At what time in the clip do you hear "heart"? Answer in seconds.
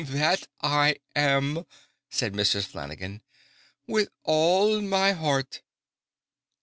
5.11-5.61